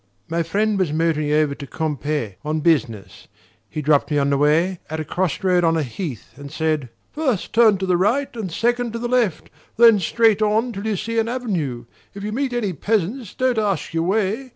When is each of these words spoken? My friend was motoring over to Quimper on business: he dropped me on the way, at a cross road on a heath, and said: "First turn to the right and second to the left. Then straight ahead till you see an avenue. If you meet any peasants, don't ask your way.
My 0.29 0.41
friend 0.41 0.79
was 0.79 0.91
motoring 0.91 1.31
over 1.31 1.53
to 1.53 1.67
Quimper 1.67 2.33
on 2.43 2.61
business: 2.61 3.27
he 3.69 3.83
dropped 3.83 4.09
me 4.09 4.17
on 4.17 4.31
the 4.31 4.37
way, 4.39 4.79
at 4.89 4.99
a 4.99 5.05
cross 5.05 5.43
road 5.43 5.63
on 5.63 5.77
a 5.77 5.83
heath, 5.83 6.31
and 6.37 6.51
said: 6.51 6.89
"First 7.11 7.53
turn 7.53 7.77
to 7.77 7.85
the 7.85 7.97
right 7.97 8.35
and 8.35 8.51
second 8.51 8.93
to 8.93 8.97
the 8.97 9.07
left. 9.07 9.51
Then 9.77 9.99
straight 9.99 10.41
ahead 10.41 10.73
till 10.73 10.87
you 10.87 10.95
see 10.97 11.19
an 11.19 11.29
avenue. 11.29 11.85
If 12.15 12.23
you 12.23 12.31
meet 12.31 12.51
any 12.51 12.73
peasants, 12.73 13.35
don't 13.35 13.59
ask 13.59 13.93
your 13.93 14.01
way. 14.07 14.49